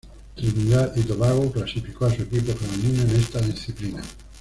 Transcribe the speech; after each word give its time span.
Trinidad 0.35 0.93
y 0.95 1.03
Tobago 1.03 1.51
clasificó 1.51 2.05
a 2.05 2.09
su 2.15 2.23
equipo 2.23 2.53
femenino 2.53 3.03
en 3.03 3.17
esta 3.17 3.39
disciplina. 3.41 4.01